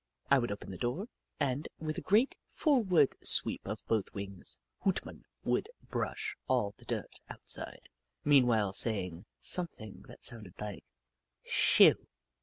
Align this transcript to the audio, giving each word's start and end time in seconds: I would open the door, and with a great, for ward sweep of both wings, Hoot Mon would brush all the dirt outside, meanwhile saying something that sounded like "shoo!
I 0.31 0.39
would 0.39 0.51
open 0.51 0.71
the 0.71 0.79
door, 0.79 1.09
and 1.39 1.67
with 1.77 1.99
a 1.99 2.01
great, 2.01 2.35
for 2.47 2.81
ward 2.81 3.09
sweep 3.21 3.61
of 3.67 3.85
both 3.85 4.11
wings, 4.15 4.57
Hoot 4.79 5.05
Mon 5.05 5.25
would 5.43 5.69
brush 5.91 6.35
all 6.47 6.73
the 6.79 6.85
dirt 6.85 7.19
outside, 7.29 7.87
meanwhile 8.25 8.73
saying 8.73 9.27
something 9.39 10.01
that 10.07 10.25
sounded 10.25 10.59
like 10.59 10.83
"shoo! 11.45 12.07